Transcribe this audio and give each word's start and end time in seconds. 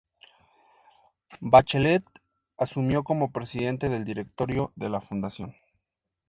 Bachelet 1.41 2.03
asumió 2.57 3.03
como 3.03 3.31
presidente 3.31 3.87
del 3.87 4.03
Directorio 4.03 4.73
de 4.75 4.89
la 4.89 4.99
fundación. 5.01 5.53